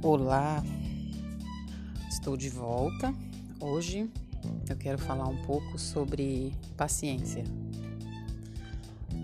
[0.00, 0.62] Olá,
[2.08, 3.12] estou de volta.
[3.60, 4.08] Hoje
[4.70, 7.42] eu quero falar um pouco sobre paciência.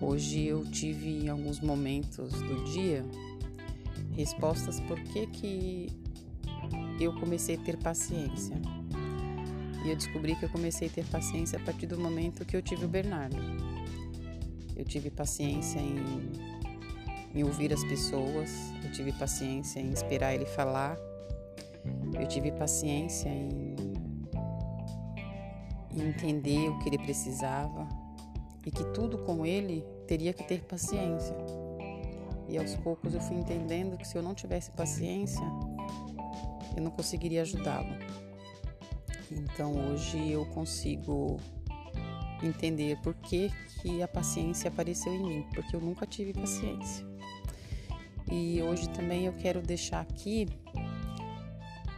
[0.00, 3.04] Hoje eu tive em alguns momentos do dia
[4.16, 5.88] respostas por que, que
[7.00, 8.54] eu comecei a ter paciência.
[9.84, 12.62] E eu descobri que eu comecei a ter paciência a partir do momento que eu
[12.62, 13.36] tive o Bernardo.
[14.76, 15.96] Eu tive paciência em,
[17.34, 18.50] em ouvir as pessoas,
[18.84, 20.96] eu tive paciência em esperar ele falar,
[22.18, 23.74] eu tive paciência em,
[25.92, 27.86] entender o que ele precisava
[28.64, 31.36] e que tudo com ele teria que ter paciência.
[32.48, 35.44] E aos poucos eu fui entendendo que se eu não tivesse paciência,
[36.76, 37.94] eu não conseguiria ajudá-lo.
[39.30, 41.38] Então hoje eu consigo
[42.42, 47.06] entender por que, que a paciência apareceu em mim, porque eu nunca tive paciência.
[48.30, 50.46] E hoje também eu quero deixar aqui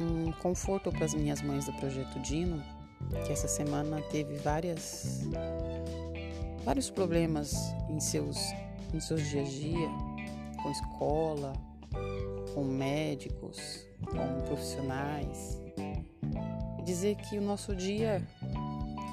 [0.00, 2.62] um conforto para as minhas mães do Projeto Dino,
[3.24, 5.22] que essa semana teve várias
[6.64, 7.54] vários problemas
[7.88, 8.36] em seus
[8.92, 9.88] em seus dia a dia,
[10.62, 11.52] com escola,
[12.54, 15.60] com médicos, com profissionais.
[16.84, 18.22] Dizer que o nosso dia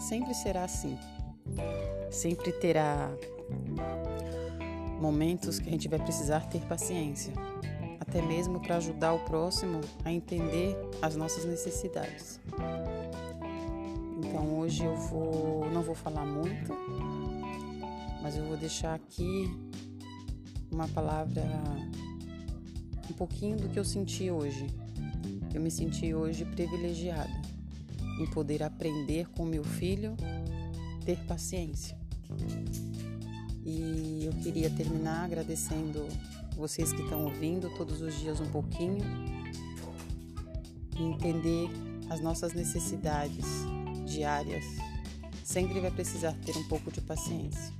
[0.00, 0.98] sempre será assim.
[2.10, 3.10] Sempre terá
[5.00, 7.32] momentos que a gente vai precisar ter paciência,
[8.00, 12.40] até mesmo para ajudar o próximo a entender as nossas necessidades.
[14.18, 16.72] Então hoje eu vou, não vou falar muito,
[18.22, 19.50] mas eu vou deixar aqui
[20.70, 21.42] uma palavra,
[23.08, 24.66] um pouquinho do que eu senti hoje.
[25.54, 27.49] Eu me senti hoje privilegiada
[28.20, 30.14] em poder aprender com meu filho
[31.04, 31.96] ter paciência.
[33.64, 36.06] E eu queria terminar agradecendo
[36.54, 39.04] vocês que estão ouvindo todos os dias um pouquinho
[40.98, 41.70] e entender
[42.10, 43.46] as nossas necessidades
[44.06, 44.64] diárias.
[45.42, 47.72] Sempre vai precisar ter um pouco de paciência.